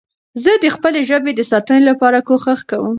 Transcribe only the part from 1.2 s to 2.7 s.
د ساتنې لپاره کوښښ